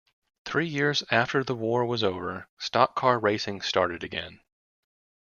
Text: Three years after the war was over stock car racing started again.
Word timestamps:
Three 0.45 0.65
years 0.67 1.03
after 1.11 1.43
the 1.43 1.53
war 1.53 1.85
was 1.85 2.03
over 2.03 2.49
stock 2.57 2.95
car 2.95 3.19
racing 3.19 3.61
started 3.61 4.03
again. 4.03 4.39